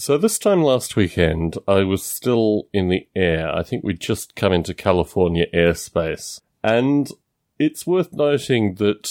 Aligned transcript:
So 0.00 0.16
this 0.16 0.38
time 0.38 0.62
last 0.62 0.96
weekend, 0.96 1.58
I 1.68 1.84
was 1.84 2.02
still 2.02 2.68
in 2.72 2.88
the 2.88 3.06
air. 3.14 3.54
I 3.54 3.62
think 3.62 3.84
we'd 3.84 4.00
just 4.00 4.34
come 4.34 4.50
into 4.50 4.72
California 4.72 5.44
airspace. 5.52 6.40
And 6.64 7.10
it's 7.58 7.86
worth 7.86 8.10
noting 8.10 8.76
that 8.76 9.10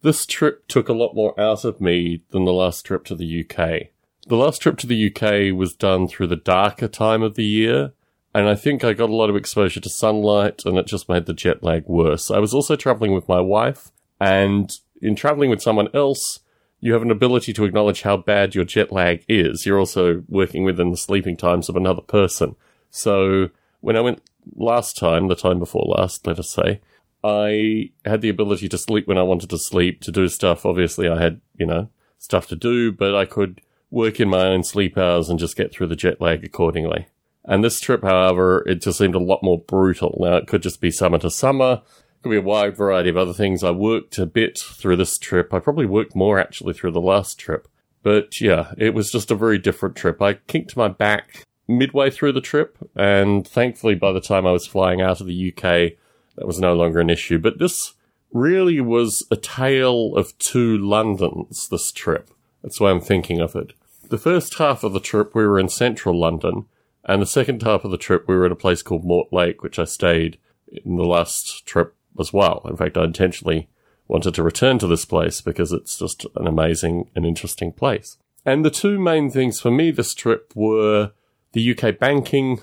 this 0.00 0.24
trip 0.24 0.66
took 0.66 0.88
a 0.88 0.94
lot 0.94 1.14
more 1.14 1.38
out 1.38 1.66
of 1.66 1.78
me 1.78 2.22
than 2.30 2.46
the 2.46 2.54
last 2.54 2.86
trip 2.86 3.04
to 3.04 3.14
the 3.14 3.44
UK. 3.44 3.88
The 4.28 4.36
last 4.36 4.62
trip 4.62 4.78
to 4.78 4.86
the 4.86 5.14
UK 5.14 5.54
was 5.54 5.74
done 5.74 6.08
through 6.08 6.28
the 6.28 6.36
darker 6.36 6.88
time 6.88 7.22
of 7.22 7.34
the 7.34 7.44
year, 7.44 7.92
and 8.34 8.48
I 8.48 8.54
think 8.54 8.82
I 8.82 8.94
got 8.94 9.10
a 9.10 9.14
lot 9.14 9.28
of 9.28 9.36
exposure 9.36 9.80
to 9.80 9.90
sunlight, 9.90 10.62
and 10.64 10.78
it 10.78 10.86
just 10.86 11.06
made 11.06 11.26
the 11.26 11.34
jet 11.34 11.62
lag 11.62 11.84
worse. 11.86 12.30
I 12.30 12.38
was 12.38 12.54
also 12.54 12.76
traveling 12.76 13.12
with 13.12 13.28
my 13.28 13.42
wife, 13.42 13.92
and 14.18 14.74
in 15.02 15.16
traveling 15.16 15.50
with 15.50 15.60
someone 15.60 15.88
else, 15.92 16.40
you 16.80 16.92
have 16.94 17.02
an 17.02 17.10
ability 17.10 17.52
to 17.52 17.64
acknowledge 17.64 18.02
how 18.02 18.16
bad 18.16 18.54
your 18.54 18.64
jet 18.64 18.90
lag 18.90 19.24
is. 19.28 19.66
You're 19.66 19.78
also 19.78 20.24
working 20.28 20.64
within 20.64 20.90
the 20.90 20.96
sleeping 20.96 21.36
times 21.36 21.68
of 21.68 21.76
another 21.76 22.00
person. 22.00 22.56
So 22.90 23.50
when 23.80 23.96
I 23.96 24.00
went 24.00 24.22
last 24.56 24.96
time, 24.96 25.28
the 25.28 25.36
time 25.36 25.58
before 25.58 25.94
last, 25.96 26.26
let 26.26 26.38
us 26.38 26.50
say, 26.50 26.80
I 27.22 27.90
had 28.04 28.22
the 28.22 28.30
ability 28.30 28.68
to 28.70 28.78
sleep 28.78 29.06
when 29.06 29.18
I 29.18 29.22
wanted 29.22 29.50
to 29.50 29.58
sleep, 29.58 30.00
to 30.02 30.12
do 30.12 30.26
stuff. 30.28 30.64
Obviously, 30.64 31.08
I 31.08 31.20
had, 31.20 31.40
you 31.56 31.66
know, 31.66 31.88
stuff 32.18 32.46
to 32.48 32.56
do, 32.56 32.92
but 32.92 33.14
I 33.14 33.26
could 33.26 33.60
work 33.90 34.20
in 34.20 34.30
my 34.30 34.46
own 34.46 34.62
sleep 34.64 34.96
hours 34.96 35.28
and 35.28 35.38
just 35.38 35.56
get 35.56 35.72
through 35.72 35.88
the 35.88 35.96
jet 35.96 36.20
lag 36.20 36.44
accordingly. 36.44 37.08
And 37.44 37.62
this 37.62 37.80
trip, 37.80 38.02
however, 38.02 38.62
it 38.66 38.82
just 38.82 38.98
seemed 38.98 39.14
a 39.14 39.20
lot 39.20 39.42
more 39.42 39.58
brutal. 39.58 40.16
Now, 40.20 40.36
it 40.36 40.46
could 40.46 40.62
just 40.62 40.80
be 40.80 40.90
summer 40.90 41.18
to 41.18 41.30
summer 41.30 41.82
could 42.22 42.30
be 42.30 42.36
a 42.36 42.42
wide 42.42 42.76
variety 42.76 43.08
of 43.08 43.16
other 43.16 43.32
things. 43.32 43.64
I 43.64 43.70
worked 43.70 44.18
a 44.18 44.26
bit 44.26 44.58
through 44.58 44.96
this 44.96 45.18
trip. 45.18 45.54
I 45.54 45.58
probably 45.58 45.86
worked 45.86 46.14
more 46.14 46.38
actually 46.38 46.74
through 46.74 46.92
the 46.92 47.00
last 47.00 47.38
trip. 47.38 47.68
But 48.02 48.40
yeah, 48.40 48.72
it 48.78 48.94
was 48.94 49.10
just 49.10 49.30
a 49.30 49.34
very 49.34 49.58
different 49.58 49.96
trip. 49.96 50.20
I 50.20 50.34
kinked 50.34 50.76
my 50.76 50.88
back 50.88 51.44
midway 51.68 52.10
through 52.10 52.32
the 52.32 52.40
trip, 52.40 52.76
and 52.96 53.46
thankfully 53.46 53.94
by 53.94 54.12
the 54.12 54.20
time 54.20 54.46
I 54.46 54.52
was 54.52 54.66
flying 54.66 55.00
out 55.00 55.20
of 55.20 55.26
the 55.26 55.52
UK, 55.52 55.92
that 56.36 56.46
was 56.46 56.58
no 56.58 56.74
longer 56.74 57.00
an 57.00 57.10
issue. 57.10 57.38
But 57.38 57.58
this 57.58 57.94
really 58.32 58.80
was 58.80 59.26
a 59.30 59.36
tale 59.36 60.14
of 60.16 60.36
two 60.38 60.78
Londons, 60.78 61.68
this 61.68 61.92
trip. 61.92 62.30
That's 62.62 62.80
why 62.80 62.90
I'm 62.90 63.00
thinking 63.00 63.40
of 63.40 63.54
it. 63.54 63.72
The 64.08 64.18
first 64.18 64.54
half 64.54 64.82
of 64.82 64.92
the 64.92 65.00
trip, 65.00 65.34
we 65.34 65.46
were 65.46 65.58
in 65.58 65.68
central 65.68 66.18
London, 66.18 66.66
and 67.04 67.22
the 67.22 67.26
second 67.26 67.62
half 67.62 67.84
of 67.84 67.90
the 67.90 67.98
trip, 67.98 68.26
we 68.26 68.34
were 68.34 68.46
at 68.46 68.52
a 68.52 68.56
place 68.56 68.82
called 68.82 69.04
Mortlake, 69.04 69.62
which 69.62 69.78
I 69.78 69.84
stayed 69.84 70.38
in 70.84 70.96
the 70.96 71.04
last 71.04 71.66
trip 71.66 71.94
as 72.18 72.32
well. 72.32 72.62
In 72.68 72.76
fact, 72.76 72.96
I 72.96 73.04
intentionally 73.04 73.68
wanted 74.08 74.34
to 74.34 74.42
return 74.42 74.78
to 74.78 74.86
this 74.86 75.04
place 75.04 75.40
because 75.40 75.72
it's 75.72 75.98
just 75.98 76.26
an 76.36 76.46
amazing 76.46 77.10
and 77.14 77.24
interesting 77.24 77.72
place. 77.72 78.16
And 78.44 78.64
the 78.64 78.70
two 78.70 78.98
main 78.98 79.30
things 79.30 79.60
for 79.60 79.70
me 79.70 79.90
this 79.90 80.14
trip 80.14 80.52
were 80.54 81.12
the 81.52 81.76
UK 81.78 81.98
banking 81.98 82.60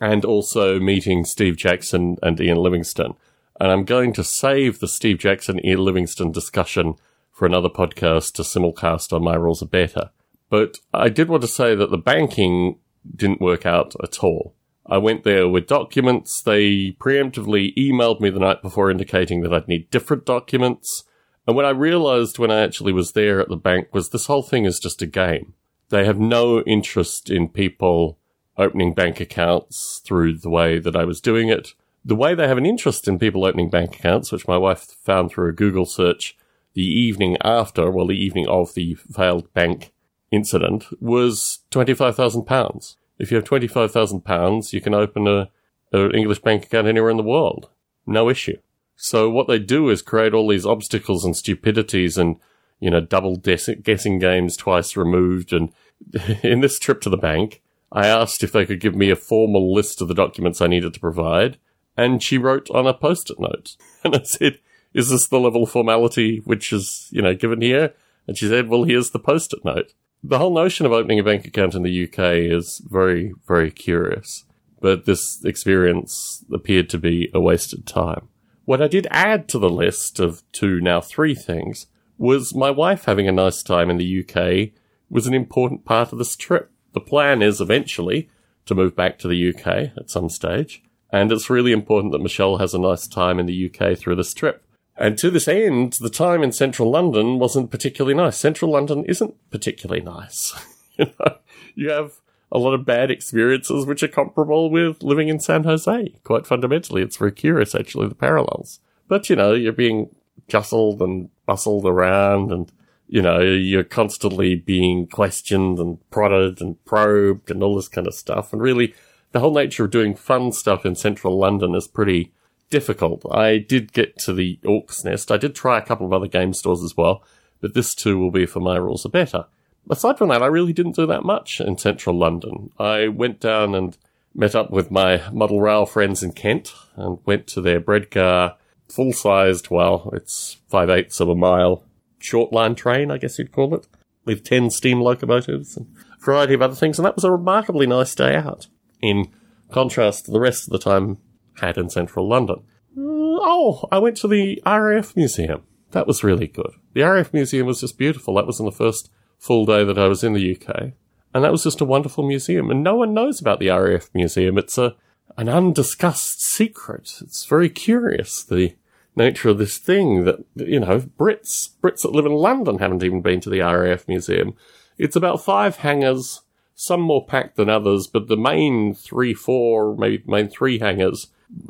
and 0.00 0.24
also 0.24 0.78
meeting 0.78 1.24
Steve 1.24 1.56
Jackson 1.56 2.16
and 2.22 2.40
Ian 2.40 2.58
Livingstone. 2.58 3.14
And 3.60 3.70
I'm 3.70 3.84
going 3.84 4.12
to 4.14 4.24
save 4.24 4.80
the 4.80 4.88
Steve 4.88 5.18
Jackson 5.18 5.64
Ian 5.64 5.80
Livingstone 5.80 6.32
discussion 6.32 6.94
for 7.32 7.46
another 7.46 7.68
podcast 7.68 8.32
to 8.34 8.42
simulcast 8.42 9.12
on 9.12 9.22
My 9.22 9.34
Rules 9.34 9.62
Are 9.62 9.66
Better. 9.66 10.10
But 10.50 10.78
I 10.94 11.08
did 11.08 11.28
want 11.28 11.42
to 11.42 11.48
say 11.48 11.74
that 11.74 11.90
the 11.90 11.98
banking 11.98 12.78
didn't 13.14 13.40
work 13.40 13.66
out 13.66 13.94
at 14.02 14.22
all. 14.24 14.54
I 14.88 14.98
went 14.98 15.24
there 15.24 15.48
with 15.48 15.66
documents. 15.66 16.40
They 16.40 16.92
preemptively 16.92 17.76
emailed 17.76 18.20
me 18.20 18.30
the 18.30 18.40
night 18.40 18.62
before 18.62 18.90
indicating 18.90 19.42
that 19.42 19.52
I'd 19.52 19.68
need 19.68 19.90
different 19.90 20.24
documents. 20.24 21.04
And 21.46 21.54
what 21.54 21.66
I 21.66 21.70
realized 21.70 22.38
when 22.38 22.50
I 22.50 22.62
actually 22.62 22.92
was 22.92 23.12
there 23.12 23.40
at 23.40 23.48
the 23.48 23.56
bank 23.56 23.88
was 23.92 24.08
this 24.08 24.26
whole 24.26 24.42
thing 24.42 24.64
is 24.64 24.80
just 24.80 25.02
a 25.02 25.06
game. 25.06 25.54
They 25.90 26.04
have 26.04 26.18
no 26.18 26.60
interest 26.62 27.30
in 27.30 27.48
people 27.48 28.18
opening 28.56 28.94
bank 28.94 29.20
accounts 29.20 30.00
through 30.04 30.38
the 30.38 30.50
way 30.50 30.78
that 30.78 30.96
I 30.96 31.04
was 31.04 31.20
doing 31.20 31.48
it. 31.48 31.74
The 32.04 32.16
way 32.16 32.34
they 32.34 32.48
have 32.48 32.58
an 32.58 32.66
interest 32.66 33.06
in 33.08 33.18
people 33.18 33.44
opening 33.44 33.70
bank 33.70 33.96
accounts, 33.96 34.32
which 34.32 34.48
my 34.48 34.56
wife 34.56 34.96
found 35.02 35.30
through 35.30 35.50
a 35.50 35.54
Google 35.54 35.86
search 35.86 36.36
the 36.74 36.82
evening 36.82 37.36
after, 37.42 37.90
well, 37.90 38.06
the 38.06 38.14
evening 38.14 38.46
of 38.48 38.74
the 38.74 38.94
failed 38.94 39.52
bank 39.52 39.92
incident, 40.30 40.86
was 41.00 41.60
£25,000. 41.70 42.96
If 43.18 43.30
you 43.30 43.36
have 43.36 43.44
£25,000, 43.44 44.72
you 44.72 44.80
can 44.80 44.94
open 44.94 45.26
a, 45.26 45.50
an 45.92 46.14
English 46.14 46.40
bank 46.40 46.64
account 46.64 46.86
anywhere 46.86 47.10
in 47.10 47.16
the 47.16 47.22
world. 47.22 47.68
No 48.06 48.28
issue. 48.28 48.58
So 48.96 49.30
what 49.30 49.48
they 49.48 49.58
do 49.58 49.90
is 49.90 50.02
create 50.02 50.34
all 50.34 50.48
these 50.48 50.66
obstacles 50.66 51.24
and 51.24 51.36
stupidities 51.36 52.18
and, 52.18 52.36
you 52.80 52.90
know, 52.90 53.00
double 53.00 53.36
guessing 53.36 54.18
games 54.18 54.56
twice 54.56 54.96
removed. 54.96 55.52
And 55.52 55.70
in 56.42 56.60
this 56.60 56.78
trip 56.78 57.00
to 57.02 57.10
the 57.10 57.16
bank, 57.16 57.62
I 57.90 58.06
asked 58.06 58.42
if 58.42 58.52
they 58.52 58.66
could 58.66 58.80
give 58.80 58.94
me 58.94 59.10
a 59.10 59.16
formal 59.16 59.72
list 59.72 60.00
of 60.00 60.08
the 60.08 60.14
documents 60.14 60.60
I 60.60 60.66
needed 60.66 60.94
to 60.94 61.00
provide. 61.00 61.58
And 61.96 62.22
she 62.22 62.38
wrote 62.38 62.70
on 62.70 62.86
a 62.86 62.94
post-it 62.94 63.38
note. 63.38 63.76
And 64.04 64.14
I 64.14 64.22
said, 64.22 64.60
is 64.94 65.10
this 65.10 65.26
the 65.26 65.40
level 65.40 65.64
of 65.64 65.70
formality 65.70 66.40
which 66.44 66.72
is, 66.72 67.08
you 67.10 67.20
know, 67.20 67.34
given 67.34 67.60
here? 67.60 67.94
And 68.28 68.38
she 68.38 68.46
said, 68.46 68.68
well, 68.68 68.84
here's 68.84 69.10
the 69.10 69.18
post-it 69.18 69.64
note 69.64 69.92
the 70.22 70.38
whole 70.38 70.52
notion 70.52 70.86
of 70.86 70.92
opening 70.92 71.18
a 71.18 71.24
bank 71.24 71.46
account 71.46 71.74
in 71.74 71.82
the 71.82 72.04
UK 72.04 72.34
is 72.34 72.82
very, 72.88 73.32
very 73.46 73.70
curious. 73.70 74.44
But 74.80 75.06
this 75.06 75.44
experience 75.44 76.44
appeared 76.52 76.88
to 76.90 76.98
be 76.98 77.30
a 77.34 77.40
wasted 77.40 77.86
time. 77.86 78.28
What 78.64 78.82
I 78.82 78.88
did 78.88 79.06
add 79.10 79.48
to 79.48 79.58
the 79.58 79.70
list 79.70 80.20
of 80.20 80.42
two, 80.52 80.80
now 80.80 81.00
three 81.00 81.34
things 81.34 81.86
was 82.18 82.54
my 82.54 82.70
wife 82.70 83.04
having 83.04 83.28
a 83.28 83.32
nice 83.32 83.62
time 83.62 83.90
in 83.90 83.96
the 83.96 84.24
UK 84.24 84.78
was 85.08 85.26
an 85.26 85.34
important 85.34 85.84
part 85.84 86.12
of 86.12 86.18
this 86.18 86.36
trip. 86.36 86.70
The 86.92 87.00
plan 87.00 87.42
is 87.42 87.60
eventually 87.60 88.28
to 88.66 88.74
move 88.74 88.94
back 88.94 89.18
to 89.20 89.28
the 89.28 89.48
UK 89.48 89.66
at 89.96 90.10
some 90.10 90.28
stage. 90.28 90.82
And 91.10 91.32
it's 91.32 91.48
really 91.48 91.72
important 91.72 92.12
that 92.12 92.22
Michelle 92.22 92.58
has 92.58 92.74
a 92.74 92.78
nice 92.78 93.06
time 93.06 93.38
in 93.38 93.46
the 93.46 93.70
UK 93.70 93.96
through 93.96 94.16
this 94.16 94.34
trip. 94.34 94.62
And 94.98 95.16
to 95.18 95.30
this 95.30 95.46
end, 95.46 95.94
the 96.00 96.10
time 96.10 96.42
in 96.42 96.50
central 96.50 96.90
London 96.90 97.38
wasn't 97.38 97.70
particularly 97.70 98.14
nice. 98.14 98.36
Central 98.36 98.72
London 98.72 99.04
isn't 99.04 99.36
particularly 99.50 100.02
nice. 100.02 100.52
you 100.98 101.06
know, 101.20 101.36
you 101.76 101.90
have 101.90 102.14
a 102.50 102.58
lot 102.58 102.74
of 102.74 102.84
bad 102.84 103.10
experiences 103.10 103.86
which 103.86 104.02
are 104.02 104.08
comparable 104.08 104.70
with 104.70 105.02
living 105.02 105.28
in 105.28 105.38
San 105.38 105.62
Jose. 105.62 106.14
Quite 106.24 106.46
fundamentally, 106.46 107.02
it's 107.02 107.16
very 107.16 107.30
curious 107.30 107.74
actually 107.74 108.08
the 108.08 108.14
parallels. 108.16 108.80
But 109.06 109.30
you 109.30 109.36
know, 109.36 109.52
you're 109.52 109.72
being 109.72 110.10
jostled 110.48 111.00
and 111.00 111.30
bustled 111.46 111.86
around 111.86 112.50
and 112.50 112.72
you 113.08 113.22
know, 113.22 113.40
you're 113.40 113.84
constantly 113.84 114.54
being 114.54 115.06
questioned 115.06 115.78
and 115.78 115.98
prodded 116.10 116.60
and 116.60 116.84
probed 116.84 117.50
and 117.50 117.62
all 117.62 117.74
this 117.74 117.88
kind 117.88 118.06
of 118.06 118.14
stuff. 118.14 118.52
And 118.52 118.60
really, 118.60 118.94
the 119.32 119.40
whole 119.40 119.54
nature 119.54 119.84
of 119.84 119.90
doing 119.90 120.14
fun 120.14 120.52
stuff 120.52 120.84
in 120.84 120.94
central 120.94 121.38
London 121.38 121.74
is 121.74 121.88
pretty 121.88 122.32
difficult. 122.70 123.24
I 123.30 123.58
did 123.58 123.92
get 123.92 124.18
to 124.20 124.32
the 124.32 124.58
Orcs 124.64 125.04
Nest. 125.04 125.30
I 125.30 125.36
did 125.36 125.54
try 125.54 125.78
a 125.78 125.84
couple 125.84 126.06
of 126.06 126.12
other 126.12 126.26
game 126.26 126.52
stores 126.52 126.82
as 126.82 126.96
well, 126.96 127.22
but 127.60 127.74
this 127.74 127.94
too 127.94 128.18
will 128.18 128.30
be 128.30 128.46
for 128.46 128.60
my 128.60 128.76
rules 128.76 129.06
are 129.06 129.10
better. 129.10 129.46
Aside 129.90 130.18
from 130.18 130.28
that, 130.28 130.42
I 130.42 130.46
really 130.46 130.72
didn't 130.72 130.96
do 130.96 131.06
that 131.06 131.24
much 131.24 131.60
in 131.60 131.78
central 131.78 132.16
London. 132.16 132.70
I 132.78 133.08
went 133.08 133.40
down 133.40 133.74
and 133.74 133.96
met 134.34 134.54
up 134.54 134.70
with 134.70 134.90
my 134.90 135.22
model 135.32 135.60
rail 135.60 135.86
friends 135.86 136.22
in 136.22 136.32
Kent 136.32 136.74
and 136.94 137.18
went 137.24 137.46
to 137.48 137.60
their 137.60 137.80
Bredgar 137.80 138.56
full 138.88 139.12
sized, 139.12 139.70
well, 139.70 140.10
it's 140.12 140.58
five 140.68 140.90
eighths 140.90 141.20
of 141.20 141.28
a 141.28 141.34
mile 141.34 141.84
short 142.18 142.52
line 142.52 142.74
train, 142.74 143.10
I 143.10 143.18
guess 143.18 143.38
you'd 143.38 143.52
call 143.52 143.74
it, 143.74 143.86
with 144.24 144.44
10 144.44 144.70
steam 144.70 145.00
locomotives 145.00 145.76
and 145.76 145.86
a 146.20 146.24
variety 146.24 146.54
of 146.54 146.62
other 146.62 146.74
things. 146.74 146.98
And 146.98 147.06
that 147.06 147.14
was 147.14 147.24
a 147.24 147.30
remarkably 147.30 147.86
nice 147.86 148.14
day 148.14 148.34
out 148.34 148.66
in 149.00 149.30
contrast 149.70 150.26
to 150.26 150.30
the 150.30 150.40
rest 150.40 150.66
of 150.66 150.72
the 150.72 150.78
time 150.78 151.18
had 151.60 151.76
in 151.76 151.90
central 151.90 152.28
London. 152.28 152.62
Oh, 152.96 153.86
I 153.92 153.98
went 153.98 154.16
to 154.18 154.28
the 154.28 154.62
RAF 154.66 155.16
Museum. 155.16 155.62
That 155.92 156.06
was 156.06 156.24
really 156.24 156.48
good. 156.48 156.72
The 156.94 157.02
RAF 157.02 157.32
Museum 157.32 157.66
was 157.66 157.80
just 157.80 157.98
beautiful. 157.98 158.34
That 158.34 158.46
was 158.46 158.60
in 158.60 158.66
the 158.66 158.72
first 158.72 159.10
full 159.38 159.64
day 159.64 159.84
that 159.84 159.98
I 159.98 160.08
was 160.08 160.24
in 160.24 160.32
the 160.32 160.56
UK. 160.56 160.92
And 161.34 161.44
that 161.44 161.52
was 161.52 161.62
just 161.62 161.80
a 161.80 161.84
wonderful 161.84 162.26
museum. 162.26 162.70
And 162.70 162.82
no 162.82 162.96
one 162.96 163.14
knows 163.14 163.40
about 163.40 163.60
the 163.60 163.68
RAF 163.68 164.10
Museum. 164.14 164.58
It's 164.58 164.78
a, 164.78 164.96
an 165.36 165.48
undiscussed 165.48 166.42
secret. 166.42 167.14
It's 167.20 167.44
very 167.44 167.68
curious, 167.68 168.42
the 168.42 168.74
nature 169.14 169.50
of 169.50 169.58
this 169.58 169.78
thing 169.78 170.24
that, 170.24 170.44
you 170.54 170.80
know, 170.80 171.00
Brits, 171.18 171.70
Brits 171.82 172.02
that 172.02 172.12
live 172.12 172.26
in 172.26 172.32
London 172.32 172.78
haven't 172.78 173.02
even 173.02 173.20
been 173.20 173.40
to 173.40 173.50
the 173.50 173.60
RAF 173.60 174.08
Museum. 174.08 174.54
It's 174.96 175.16
about 175.16 175.44
five 175.44 175.76
hangars, 175.76 176.42
some 176.74 177.00
more 177.00 177.24
packed 177.24 177.56
than 177.56 177.68
others, 177.68 178.06
but 178.06 178.28
the 178.28 178.36
main 178.36 178.94
three, 178.94 179.34
four, 179.34 179.96
maybe 179.96 180.22
main 180.26 180.48
three 180.48 180.78
hangars 180.78 181.28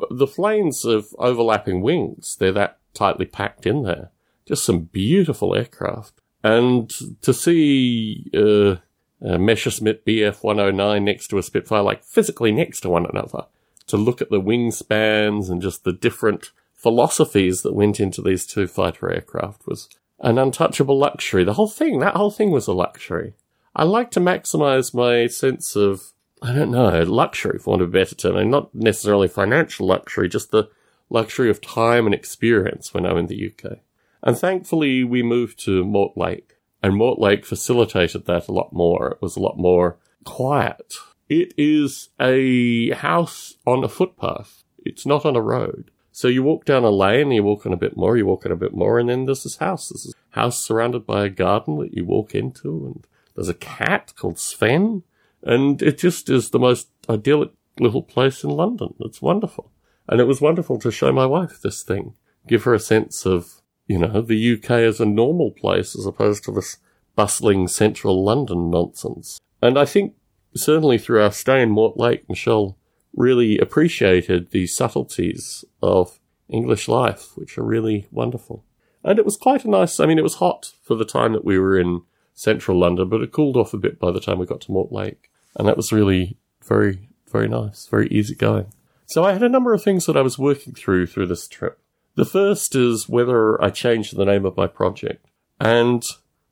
the 0.09 0.27
planes 0.27 0.83
have 0.83 1.07
overlapping 1.17 1.81
wings. 1.81 2.35
They're 2.39 2.51
that 2.53 2.79
tightly 2.93 3.25
packed 3.25 3.65
in 3.65 3.83
there. 3.83 4.11
Just 4.45 4.65
some 4.65 4.81
beautiful 4.81 5.55
aircraft. 5.55 6.13
And 6.43 6.89
to 7.21 7.33
see 7.33 8.29
uh, 8.33 8.77
a 9.21 9.37
Messerschmitt 9.37 10.05
Bf 10.05 10.43
109 10.43 11.03
next 11.03 11.27
to 11.27 11.37
a 11.37 11.43
Spitfire, 11.43 11.81
like 11.81 12.03
physically 12.03 12.51
next 12.51 12.81
to 12.81 12.89
one 12.89 13.05
another, 13.05 13.45
to 13.87 13.97
look 13.97 14.21
at 14.21 14.29
the 14.29 14.41
wingspans 14.41 15.49
and 15.49 15.61
just 15.61 15.83
the 15.83 15.93
different 15.93 16.51
philosophies 16.73 17.61
that 17.61 17.73
went 17.73 17.99
into 17.99 18.21
these 18.21 18.45
two 18.45 18.67
fighter 18.67 19.11
aircraft 19.11 19.67
was 19.67 19.89
an 20.21 20.37
untouchable 20.37 20.97
luxury. 20.97 21.43
The 21.43 21.53
whole 21.53 21.67
thing, 21.67 21.99
that 21.99 22.15
whole 22.15 22.31
thing 22.31 22.51
was 22.51 22.67
a 22.67 22.73
luxury. 22.73 23.33
I 23.75 23.83
like 23.83 24.11
to 24.11 24.19
maximize 24.19 24.93
my 24.93 25.27
sense 25.27 25.75
of, 25.75 26.13
I 26.41 26.53
don't 26.53 26.71
know, 26.71 27.03
luxury, 27.03 27.59
for 27.59 27.71
want 27.71 27.81
of 27.81 27.89
a 27.89 27.91
better 27.91 28.15
term. 28.15 28.49
Not 28.49 28.73
necessarily 28.73 29.27
financial 29.27 29.87
luxury, 29.87 30.29
just 30.29 30.51
the 30.51 30.69
luxury 31.09 31.49
of 31.49 31.61
time 31.61 32.05
and 32.05 32.15
experience 32.15 32.93
when 32.93 33.05
I'm 33.05 33.17
in 33.17 33.27
the 33.27 33.51
UK. 33.51 33.79
And 34.23 34.37
thankfully, 34.37 35.03
we 35.03 35.23
moved 35.23 35.59
to 35.65 35.83
Mortlake. 35.83 36.57
And 36.81 36.93
Mortlake 36.93 37.45
facilitated 37.45 38.25
that 38.25 38.47
a 38.47 38.53
lot 38.53 38.71
more. 38.71 39.11
It 39.11 39.21
was 39.21 39.35
a 39.35 39.41
lot 39.41 39.57
more 39.57 39.97
quiet. 40.23 40.93
It 41.27 41.53
is 41.57 42.09
a 42.19 42.91
house 42.91 43.55
on 43.65 43.83
a 43.83 43.89
footpath. 43.89 44.63
It's 44.85 45.05
not 45.05 45.25
on 45.25 45.35
a 45.35 45.41
road. 45.41 45.91
So 46.11 46.27
you 46.27 46.41
walk 46.43 46.65
down 46.65 46.83
a 46.83 46.89
lane, 46.89 47.31
you 47.31 47.43
walk 47.43 47.65
on 47.65 47.73
a 47.73 47.77
bit 47.77 47.95
more, 47.95 48.17
you 48.17 48.25
walk 48.25 48.45
on 48.45 48.51
a 48.51 48.57
bit 48.57 48.73
more, 48.73 48.99
and 48.99 49.09
then 49.09 49.25
there's 49.25 49.43
this 49.43 49.57
house. 49.57 49.89
This 49.89 50.05
is 50.05 50.15
house 50.31 50.61
surrounded 50.61 51.05
by 51.05 51.25
a 51.25 51.29
garden 51.29 51.77
that 51.79 51.93
you 51.93 52.03
walk 52.03 52.33
into, 52.33 52.85
and 52.85 53.07
there's 53.35 53.49
a 53.49 53.53
cat 53.53 54.13
called 54.17 54.39
Sven, 54.39 55.03
and 55.43 55.81
it 55.81 55.97
just 55.97 56.29
is 56.29 56.49
the 56.49 56.59
most 56.59 56.89
idyllic 57.09 57.51
little 57.79 58.03
place 58.03 58.43
in 58.43 58.49
London. 58.49 58.93
It's 58.99 59.21
wonderful. 59.21 59.71
And 60.07 60.19
it 60.19 60.25
was 60.25 60.41
wonderful 60.41 60.79
to 60.79 60.91
show 60.91 61.11
my 61.11 61.25
wife 61.25 61.61
this 61.61 61.83
thing, 61.83 62.15
give 62.47 62.63
her 62.63 62.73
a 62.73 62.79
sense 62.79 63.25
of, 63.25 63.61
you 63.87 63.97
know, 63.97 64.21
the 64.21 64.53
UK 64.53 64.71
as 64.71 64.99
a 64.99 65.05
normal 65.05 65.51
place 65.51 65.95
as 65.95 66.05
opposed 66.05 66.43
to 66.45 66.51
this 66.51 66.77
bustling 67.15 67.67
central 67.67 68.23
London 68.23 68.69
nonsense. 68.69 69.39
And 69.61 69.77
I 69.77 69.85
think 69.85 70.15
certainly 70.55 70.97
through 70.97 71.21
our 71.21 71.31
stay 71.31 71.61
in 71.61 71.69
Mortlake, 71.69 72.27
Michelle 72.27 72.77
really 73.15 73.57
appreciated 73.57 74.51
the 74.51 74.67
subtleties 74.67 75.63
of 75.81 76.19
English 76.47 76.87
life, 76.87 77.31
which 77.35 77.57
are 77.57 77.63
really 77.63 78.07
wonderful. 78.11 78.65
And 79.03 79.19
it 79.19 79.25
was 79.25 79.37
quite 79.37 79.65
a 79.65 79.69
nice, 79.69 79.99
I 79.99 80.05
mean, 80.05 80.17
it 80.17 80.23
was 80.23 80.35
hot 80.35 80.73
for 80.83 80.95
the 80.95 81.05
time 81.05 81.33
that 81.33 81.45
we 81.45 81.57
were 81.57 81.79
in 81.79 82.01
central 82.39 82.79
London, 82.79 83.09
but 83.09 83.21
it 83.21 83.33
cooled 83.33 83.57
off 83.57 83.73
a 83.73 83.77
bit 83.77 83.99
by 83.99 84.11
the 84.11 84.21
time 84.21 84.39
we 84.39 84.45
got 84.45 84.61
to 84.61 84.71
Mortlake. 84.71 85.29
And 85.57 85.67
that 85.67 85.75
was 85.75 85.91
really 85.91 86.37
very, 86.63 87.09
very 87.29 87.49
nice, 87.49 87.85
very 87.87 88.07
easy 88.07 88.33
going. 88.33 88.71
So 89.07 89.25
I 89.25 89.33
had 89.33 89.43
a 89.43 89.49
number 89.49 89.73
of 89.73 89.83
things 89.83 90.05
that 90.05 90.15
I 90.15 90.21
was 90.21 90.39
working 90.39 90.73
through 90.73 91.07
through 91.07 91.27
this 91.27 91.49
trip. 91.49 91.79
The 92.15 92.23
first 92.23 92.75
is 92.75 93.09
whether 93.09 93.61
I 93.61 93.71
changed 93.71 94.15
the 94.15 94.23
name 94.23 94.45
of 94.45 94.55
my 94.55 94.67
project. 94.67 95.25
And 95.59 96.01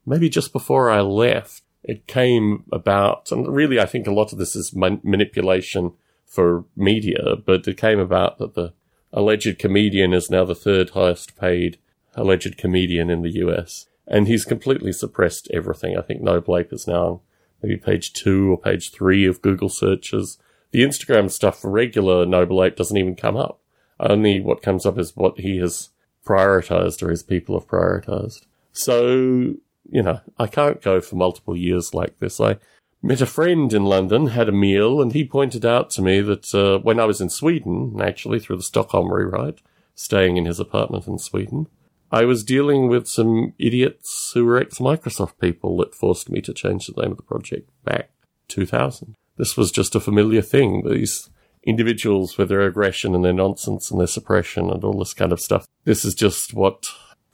maybe 0.06 0.28
just 0.28 0.52
before 0.52 0.90
I 0.90 1.00
left, 1.00 1.64
it 1.84 2.06
came 2.06 2.66
about, 2.74 3.32
and 3.32 3.48
really 3.48 3.80
I 3.80 3.86
think 3.86 4.08
a 4.08 4.14
lot 4.14 4.34
of 4.34 4.40
this 4.40 4.58
is 4.58 4.76
man- 4.76 5.00
manipulation 5.04 5.94
for 6.26 6.66
media, 6.76 7.38
but 7.46 7.66
it 7.66 7.78
came 7.78 8.00
about 8.00 8.40
that 8.40 8.56
the 8.56 8.74
alleged 9.14 9.58
comedian 9.58 10.12
is 10.12 10.30
now 10.30 10.44
the 10.44 10.54
third 10.54 10.90
highest 10.90 11.38
paid 11.38 11.78
alleged 12.14 12.58
comedian 12.58 13.10
in 13.10 13.22
the 13.22 13.36
US. 13.46 13.86
And 14.08 14.28
he's 14.28 14.46
completely 14.46 14.94
suppressed 14.94 15.50
everything. 15.54 15.98
I 15.98 16.02
think 16.02 16.22
Noble 16.22 16.58
Ape 16.58 16.72
is 16.72 16.88
now 16.88 17.22
maybe 17.62 17.78
page 17.78 18.14
two 18.14 18.52
or 18.52 18.58
page 18.58 18.92
three 18.92 19.26
of 19.26 19.42
Google 19.42 19.70
searches. 19.70 20.38
The 20.72 20.84
Instagram 20.84 21.30
stuff 21.30 21.60
for 21.60 21.70
regular 21.70 22.26
Noble 22.26 22.64
Ape 22.64 22.76
doesn't 22.76 22.98
even 22.98 23.16
come 23.16 23.36
up. 23.36 23.60
Only 24.00 24.40
what 24.40 24.62
comes 24.62 24.86
up 24.86 24.98
is 24.98 25.16
what 25.16 25.40
he 25.40 25.58
has 25.58 25.90
prioritized 26.26 27.02
or 27.02 27.10
his 27.10 27.24
people 27.24 27.60
have 27.60 27.68
prioritized. 27.68 28.46
So 28.72 29.56
you 29.90 30.04
know, 30.04 30.20
I 30.38 30.48
can't 30.48 30.82
go 30.82 31.02
for 31.02 31.16
multiple 31.16 31.56
years 31.56 31.94
like 31.94 32.20
this. 32.20 32.40
I 32.40 32.58
met 33.02 33.22
a 33.22 33.26
friend 33.26 33.72
in 33.72 33.86
London, 33.86 34.28
had 34.28 34.50
a 34.50 34.54
meal, 34.54 35.02
and 35.02 35.14
he 35.14 35.26
pointed 35.26 35.66
out 35.66 35.90
to 35.92 36.02
me 36.02 36.22
that 36.22 36.54
uh, 36.54 36.80
when 36.80 37.00
I 37.00 37.06
was 37.06 37.22
in 37.22 37.30
Sweden, 37.30 38.00
actually 38.02 38.40
through 38.40 38.58
the 38.58 38.64
Stockholm 38.64 39.12
rewrite, 39.12 39.62
staying 39.96 40.38
in 40.38 40.46
his 40.46 40.60
apartment 40.60 41.08
in 41.08 41.18
Sweden, 41.18 41.68
I 42.12 42.24
was 42.24 42.44
dealing 42.44 42.88
with 42.88 43.08
some 43.08 43.54
idiots 43.60 44.32
who 44.34 44.46
were 44.46 44.58
ex-Microsoft 44.58 45.40
people 45.40 45.78
that 45.78 45.94
forced 45.94 46.30
me 46.30 46.42
to 46.42 46.54
change 46.54 46.88
the 46.88 47.02
name 47.02 47.12
of 47.12 47.18
the 47.18 47.24
project 47.24 47.70
back 47.84 48.10
2000. 48.48 49.16
This 49.38 49.58
was 49.58 49.72
just 49.72 49.96
a 49.96 50.00
familiar 50.00 50.42
thing. 50.42 50.84
These 50.90 51.30
individuals 51.64 52.38
with 52.38 52.48
their 52.48 52.62
aggression 52.62 53.14
and 53.14 53.26
their 53.26 53.34
nonsense 53.34 53.92
and 53.92 54.00
their 54.00 54.08
suppression 54.08 54.70
and 54.70 54.84
all 54.84 54.98
this 54.98 55.14
kind 55.14 55.34
of 55.34 55.42
stuff. 55.42 55.68
This 55.84 56.06
is 56.06 56.16
just 56.16 56.54
what 56.54 56.88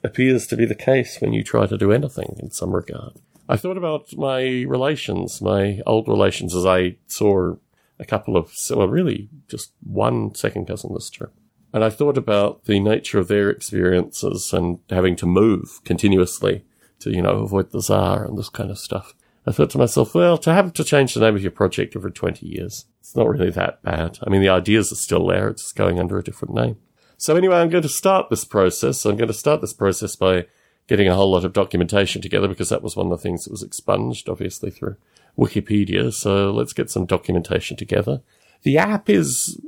appears 0.03 0.47
to 0.47 0.57
be 0.57 0.65
the 0.65 0.75
case 0.75 1.21
when 1.21 1.33
you 1.33 1.43
try 1.43 1.67
to 1.67 1.77
do 1.77 1.91
anything 1.91 2.35
in 2.39 2.49
some 2.49 2.71
regard. 2.71 3.13
I 3.47 3.57
thought 3.57 3.77
about 3.77 4.17
my 4.17 4.63
relations, 4.67 5.41
my 5.41 5.81
old 5.85 6.07
relations, 6.07 6.55
as 6.55 6.65
I 6.65 6.95
saw 7.07 7.55
a 7.99 8.05
couple 8.05 8.35
of, 8.35 8.51
well, 8.71 8.87
really 8.87 9.29
just 9.47 9.71
one 9.83 10.33
second 10.33 10.65
cousin 10.65 10.93
this 10.93 11.09
trip. 11.09 11.31
And 11.73 11.83
I 11.83 11.89
thought 11.89 12.17
about 12.17 12.65
the 12.65 12.79
nature 12.79 13.17
of 13.19 13.27
their 13.27 13.49
experiences 13.49 14.53
and 14.53 14.79
having 14.89 15.15
to 15.17 15.25
move 15.25 15.81
continuously 15.83 16.63
to, 16.99 17.09
you 17.09 17.21
know, 17.21 17.39
avoid 17.39 17.71
the 17.71 17.81
czar 17.81 18.23
and 18.23 18.37
this 18.37 18.49
kind 18.49 18.69
of 18.69 18.77
stuff. 18.77 19.15
I 19.45 19.51
thought 19.51 19.71
to 19.71 19.77
myself, 19.77 20.15
well, 20.15 20.37
to 20.37 20.53
have 20.53 20.71
to 20.71 20.83
change 20.83 21.13
the 21.13 21.19
name 21.19 21.35
of 21.35 21.41
your 21.41 21.51
project 21.51 21.95
every 21.95 22.11
20 22.11 22.47
years, 22.47 22.85
it's 22.99 23.15
not 23.15 23.27
really 23.27 23.49
that 23.49 23.81
bad. 23.81 24.19
I 24.25 24.29
mean, 24.29 24.41
the 24.41 24.49
ideas 24.49 24.91
are 24.91 24.95
still 24.95 25.27
there. 25.27 25.49
It's 25.49 25.63
just 25.63 25.75
going 25.75 25.99
under 25.99 26.17
a 26.17 26.23
different 26.23 26.53
name. 26.53 26.77
So 27.17 27.35
anyway, 27.35 27.57
I'm 27.57 27.69
going 27.69 27.83
to 27.83 27.89
start 27.89 28.29
this 28.29 28.45
process. 28.45 29.03
I'm 29.03 29.17
going 29.17 29.27
to 29.27 29.33
start 29.33 29.61
this 29.61 29.73
process 29.73 30.15
by 30.15 30.45
getting 30.87 31.07
a 31.07 31.15
whole 31.15 31.31
lot 31.31 31.45
of 31.45 31.53
documentation 31.53 32.21
together 32.21 32.47
because 32.47 32.69
that 32.69 32.83
was 32.83 32.95
one 32.95 33.07
of 33.07 33.11
the 33.11 33.17
things 33.17 33.43
that 33.43 33.51
was 33.51 33.63
expunged, 33.63 34.29
obviously, 34.29 34.69
through 34.69 34.95
Wikipedia. 35.37 36.13
So 36.13 36.51
let's 36.51 36.73
get 36.73 36.89
some 36.89 37.05
documentation 37.05 37.75
together. 37.77 38.21
The 38.63 38.77
app 38.77 39.09
is 39.09 39.59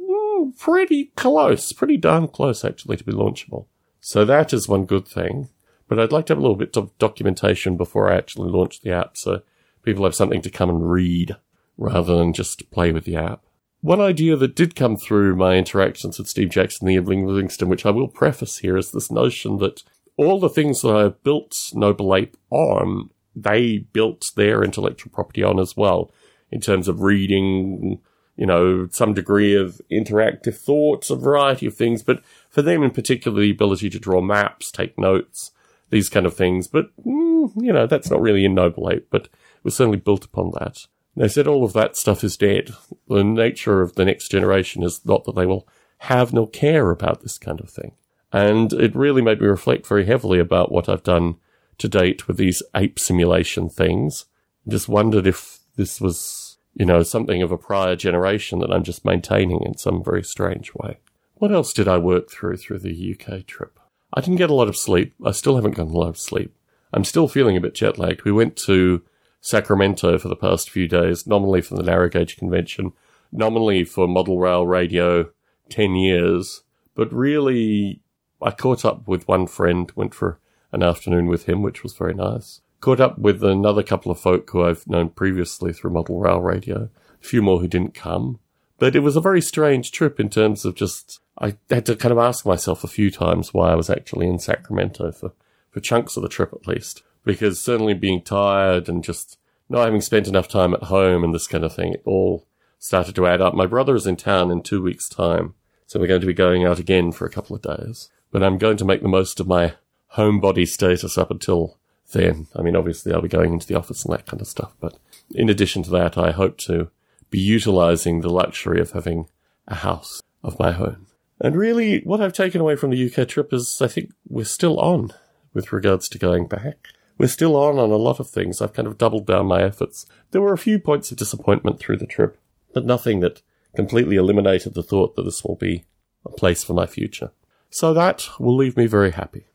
pretty 0.58 1.12
close, 1.16 1.72
pretty 1.74 1.98
darn 1.98 2.28
close, 2.28 2.64
actually, 2.66 2.98
to 2.98 3.04
be 3.04 3.12
launchable. 3.12 3.66
So 4.00 4.26
that 4.26 4.54
is 4.54 4.68
one 4.68 4.86
good 4.86 5.08
thing. 5.08 5.50
But 5.88 6.00
I'd 6.00 6.12
like 6.12 6.26
to 6.28 6.34
have 6.34 6.40
a 6.40 6.42
little 6.42 6.56
bit 6.56 6.76
of 6.78 6.98
documentation 6.98 7.78
before 7.78 8.12
I 8.12 8.18
actually 8.18 8.50
launch 8.50 8.82
the 8.82 8.92
app 8.92 9.18
so 9.18 9.42
people 9.84 10.04
have 10.04 10.16
something 10.16 10.42
to 10.42 10.50
come 10.50 10.70
and 10.70 10.90
read 10.90 11.36
rather 11.78 12.18
than 12.18 12.34
just 12.34 12.70
play 12.72 12.92
with 12.92 13.06
the 13.06 13.16
app. 13.16 13.44
One 13.82 14.02
idea 14.02 14.36
that 14.36 14.56
did 14.56 14.76
come 14.76 14.98
through 14.98 15.36
my 15.36 15.56
interactions 15.56 16.18
with 16.18 16.28
Steve 16.28 16.50
Jackson, 16.50 16.88
the 16.88 16.94
Ian 16.94 17.06
Livingstone, 17.06 17.70
which 17.70 17.86
I 17.86 17.92
will 17.92 18.08
preface 18.08 18.58
here, 18.58 18.78
is 18.78 18.92
this 18.92 19.12
notion 19.12 19.58
that 19.58 19.84
all 20.18 20.40
the 20.40 20.50
things 20.50 20.82
that 20.82 20.96
I 20.96 21.10
built 21.10 21.56
Noble 21.74 22.16
Ape 22.16 22.36
on, 22.50 23.12
they 23.36 23.78
built 23.78 24.32
their 24.36 24.64
intellectual 24.64 25.12
property 25.12 25.44
on 25.44 25.60
as 25.60 25.78
well, 25.78 26.12
in 26.50 26.62
terms 26.62 26.88
of 26.88 27.02
reading, 27.02 28.00
you 28.36 28.46
know, 28.46 28.88
some 28.92 29.14
degree 29.14 29.56
of 29.56 29.82
interactive 29.92 30.56
thoughts, 30.56 31.10
a 31.10 31.16
variety 31.16 31.66
of 31.66 31.76
things, 31.76 32.04
but 32.04 32.22
for 32.50 32.62
them 32.62 32.84
in 32.84 32.92
particular, 32.92 33.42
the 33.42 33.52
ability 33.52 33.90
to 33.90 34.00
draw 34.00 34.22
maps, 34.22 34.72
take 34.72 34.98
notes, 34.98 35.52
these 35.90 36.10
kind 36.10 36.26
of 36.26 36.36
things. 36.36 36.68
But, 36.68 36.88
mm, 37.06 37.52
you 37.56 37.72
know, 37.72 37.88
that's 37.88 38.10
not 38.10 38.22
really 38.22 38.46
in 38.46 38.54
Noble 38.54 38.90
Ape, 38.92 39.08
but 39.10 39.26
it 39.26 39.64
was 39.64 39.76
certainly 39.76 40.00
built 40.00 40.26
upon 40.26 40.52
that. 40.52 40.86
They 41.16 41.28
said 41.30 41.48
all 41.48 41.64
of 41.64 41.74
that 41.74 41.96
stuff 41.96 42.24
is 42.24 42.36
dead. 42.36 42.72
The 43.08 43.24
nature 43.24 43.82
of 43.82 43.96
the 43.96 44.06
next 44.06 44.30
generation 44.30 44.84
is 44.84 45.06
not 45.06 45.24
that 45.26 45.36
they 45.36 45.46
will 45.46 45.68
have 46.00 46.34
nor 46.34 46.50
care 46.50 46.92
about 46.92 47.22
this 47.22 47.38
kind 47.38 47.62
of 47.62 47.70
thing. 47.70 47.94
And 48.34 48.74
it 48.74 48.96
really 48.96 49.22
made 49.22 49.40
me 49.40 49.48
reflect 49.48 49.88
very 49.88 50.06
heavily 50.06 50.40
about 50.40 50.72
what 50.72 50.90
I've 50.90 51.04
done 51.04 51.38
to 51.78 51.88
date 51.88 52.28
with 52.28 52.36
these 52.36 52.62
ape 52.76 53.00
simulation 53.00 53.70
things. 53.70 54.26
Just 54.68 54.90
wondered 54.90 55.26
if 55.26 55.60
this 55.78 56.02
was, 56.02 56.45
you 56.76 56.86
know, 56.86 57.02
something 57.04 57.42
of 57.42 57.52
a 57.52 57.58
prior 57.58 57.96
generation 57.96 58.60
that 58.60 58.72
I'm 58.72 58.84
just 58.84 59.06
maintaining 59.06 59.62
in 59.64 59.78
some 59.78 60.04
very 60.04 60.24
strange 60.24 60.74
way. 60.76 61.00
What 61.36 61.52
else 61.52 61.74
did 61.74 61.88
I 61.88 61.98
work 61.98 62.30
through 62.30 62.58
through 62.58 62.80
the 62.80 63.18
UK 63.18 63.46
trip? 63.46 63.80
I 64.14 64.22
didn't 64.22 64.38
get 64.38 64.50
a 64.50 64.54
lot 64.54 64.68
of 64.68 64.78
sleep. 64.78 65.14
I 65.26 65.32
still 65.32 65.56
haven't 65.56 65.76
gotten 65.76 65.94
a 65.94 65.98
lot 65.98 66.10
of 66.10 66.18
sleep. 66.18 66.56
I'm 66.94 67.04
still 67.04 67.28
feeling 67.28 67.58
a 67.58 67.62
bit 67.62 67.76
jet 67.76 67.98
lagged. 67.98 68.24
We 68.24 68.32
went 68.32 68.56
to 68.58 69.04
Sacramento 69.42 70.18
for 70.18 70.28
the 70.28 70.36
past 70.36 70.70
few 70.70 70.88
days, 70.88 71.28
nominally 71.28 71.62
for 71.62 71.76
the 71.76 71.84
Narrow 71.84 72.10
Gauge 72.10 72.38
Convention, 72.38 72.94
nominally 73.32 73.84
for 73.84 74.08
Model 74.08 74.40
Rail 74.40 74.66
Radio 74.66 75.30
10 75.70 75.96
years, 75.96 76.64
but 76.96 77.12
really 77.12 78.02
I 78.42 78.52
caught 78.52 78.86
up 78.86 79.08
with 79.08 79.28
one 79.28 79.48
friend, 79.48 79.92
went 79.96 80.14
for 80.14 80.40
an 80.72 80.84
afternoon 80.84 81.28
with 81.28 81.46
him, 81.46 81.62
which 81.62 81.84
was 81.84 81.94
very 81.94 82.14
nice. 82.14 82.62
Caught 82.86 83.00
up 83.00 83.18
with 83.18 83.44
another 83.44 83.82
couple 83.82 84.12
of 84.12 84.20
folk 84.20 84.48
who 84.52 84.64
I've 84.64 84.86
known 84.86 85.10
previously 85.10 85.74
through 85.74 85.90
Model 85.90 86.20
Rail 86.20 86.40
Radio, 86.40 86.92
a 87.20 87.26
few 87.26 87.42
more 87.42 87.60
who 87.60 87.68
didn't 87.68 87.96
come. 87.96 88.38
But 88.78 88.96
it 88.96 89.00
was 89.00 89.16
a 89.16 89.22
very 89.22 89.42
strange 89.42 89.92
trip 89.92 90.20
in 90.20 90.30
terms 90.30 90.66
of 90.66 90.76
just, 90.76 91.20
I 91.40 91.58
had 91.72 91.88
to 91.88 91.96
kind 91.96 92.12
of 92.12 92.20
ask 92.20 92.46
myself 92.46 92.84
a 92.84 92.88
few 92.88 93.10
times 93.10 93.56
why 93.56 93.72
I 93.72 93.76
was 93.76 93.90
actually 93.90 94.28
in 94.28 94.38
Sacramento 94.38 95.14
for, 95.14 95.34
for 95.72 95.80
chunks 95.80 96.16
of 96.16 96.22
the 96.22 96.30
trip 96.30 96.54
at 96.54 96.68
least 96.68 97.02
because 97.24 97.60
certainly 97.60 97.96
being 97.96 98.22
tired 98.22 98.88
and 98.88 99.04
just 99.04 99.40
not 99.68 99.86
having 99.86 100.00
spent 100.00 100.28
enough 100.28 100.48
time 100.48 100.76
at 100.76 100.84
home 100.84 101.24
and 101.24 101.34
this 101.34 101.48
kind 101.48 101.64
of 101.64 101.74
thing, 101.74 101.92
it 101.92 102.04
all 102.06 102.46
started 102.78 103.16
to 103.16 103.26
add 103.26 103.42
up. 103.42 103.56
My 103.56 103.66
brother 103.66 103.96
is 103.96 104.06
in 104.06 104.16
town 104.16 104.52
in 104.52 104.62
two 104.62 104.84
weeks' 104.84 105.10
time, 105.10 105.56
so 105.88 106.00
we're 106.00 106.06
going 106.06 106.22
to 106.22 106.28
be 106.28 106.34
going 106.36 106.64
out 106.64 106.78
again 106.78 107.12
for 107.12 107.26
a 107.26 107.32
couple 107.32 107.56
of 107.56 107.64
days. 107.64 108.12
But 108.30 108.44
I'm 108.44 108.60
going 108.60 108.78
to 108.78 108.86
make 108.86 109.02
the 109.02 109.08
most 109.08 109.40
of 109.40 109.48
my 109.48 109.74
homebody 110.14 110.68
status 110.68 111.18
up 111.18 111.32
until 111.32 111.80
then. 112.12 112.48
I 112.56 112.62
mean, 112.62 112.76
obviously, 112.76 113.14
I'll 113.14 113.22
be 113.22 113.28
going 113.28 113.54
into 113.54 113.68
the 113.68 113.76
office 113.76 114.06
and 114.06 114.14
that 114.14 114.26
kind 114.26 114.42
of 114.42 114.48
stuff, 114.48 114.74
but 114.80 114.98
in 115.32 115.50
addition 115.50 115.84
to 115.84 115.90
that, 115.92 116.18
I 116.18 116.32
hope 116.32 116.58
to 116.60 116.90
be 117.30 117.40
utilizing 117.40 118.22
the 118.22 118.30
luxury 118.30 118.80
of 118.80 118.92
having 118.92 119.28
a 119.68 119.76
house 119.76 120.22
of 120.44 120.60
my 120.60 120.78
own. 120.78 121.08
And 121.42 121.56
really, 121.56 122.02
what 122.02 122.22
I've 122.22 122.34
taken 122.34 122.62
away 122.62 122.76
from 122.76 122.92
the 122.92 123.12
UK 123.12 123.28
trip 123.28 123.52
is 123.54 123.82
I 123.82 123.88
think 123.88 124.12
we're 124.28 124.46
still 124.46 124.80
on 124.80 125.12
with 125.54 125.74
regards 125.74 126.08
to 126.10 126.18
going 126.18 126.48
back 126.48 126.88
we're 127.18 127.28
still 127.28 127.56
on 127.56 127.80
on 127.80 127.92
a 127.92 127.96
lot 127.96 128.20
of 128.20 128.30
things. 128.30 128.62
I've 128.62 128.74
kind 128.74 128.88
of 128.88 128.98
doubled 128.98 129.26
down 129.26 129.46
my 129.48 129.62
efforts. 129.62 130.06
There 130.32 130.42
were 130.42 130.54
a 130.54 130.58
few 130.58 130.80
points 130.80 131.12
of 131.12 131.18
disappointment 131.18 131.80
through 131.80 131.98
the 131.98 132.06
trip, 132.06 132.38
but 132.74 132.86
nothing 132.86 133.22
that 133.22 133.42
completely 133.76 134.16
eliminated 134.18 134.74
the 134.74 134.84
thought 134.84 135.16
that 135.16 135.24
this 135.24 135.44
will 135.44 135.56
be 135.56 135.86
a 136.26 136.30
place 136.30 136.64
for 136.64 136.74
my 136.74 136.86
future. 136.86 137.32
So 137.70 137.94
that 137.94 138.28
will 138.40 138.56
leave 138.56 138.78
me 138.78 138.86
very 138.86 139.12
happy. 139.12 139.48